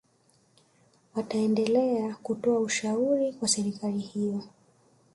wataendelea 1.15 2.15
kutoa 2.23 2.59
ushauri 2.59 3.33
kwa 3.33 3.47
serikali 3.47 3.99
hiyo 3.99 4.43